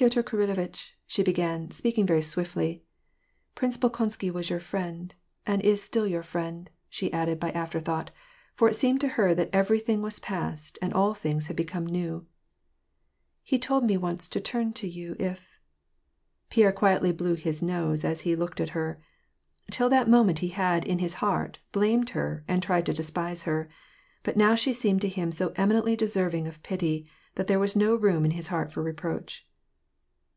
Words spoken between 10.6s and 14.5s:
and all things had become new." He told m* once to